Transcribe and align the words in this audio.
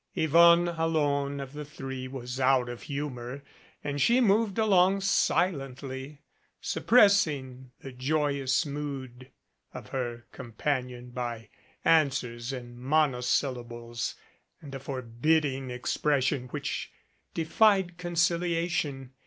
Yvonne 0.15 0.67
alone 0.67 1.39
of 1.39 1.53
the 1.53 1.63
three 1.63 2.07
was 2.07 2.39
out 2.39 2.67
of 2.69 2.81
humor 2.81 3.43
and 3.83 4.01
she 4.01 4.19
moved 4.19 4.57
along 4.57 4.99
silently, 4.99 6.23
suppress 6.59 7.27
ing 7.27 7.69
the 7.81 7.91
joyous 7.91 8.65
mood 8.65 9.29
of 9.75 9.89
her 9.89 10.25
companion 10.31 11.11
by 11.11 11.49
answers 11.85 12.51
in 12.51 12.75
monosyllables 12.79 14.15
and 14.59 14.73
a 14.73 14.79
forbidding 14.79 15.69
expression 15.69 16.47
which 16.47 16.91
defied 17.35 17.99
conciliation. 17.99 19.11